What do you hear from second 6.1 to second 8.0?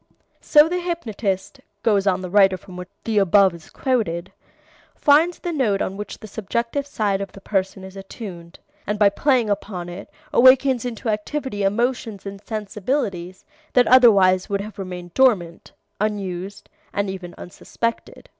the subjective side of the person is